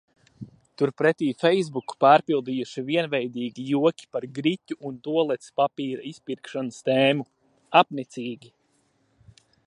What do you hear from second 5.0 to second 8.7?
tualetes papīra izpirkšanas tēmu. Apnicīgi.